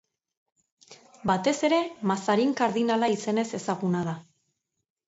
Batez 1.31 1.53
ere 1.69 1.79
Mazarin 2.13 2.57
kardinala 2.63 3.13
izenez 3.19 3.49
ezaguna 3.61 4.07
da. 4.11 4.19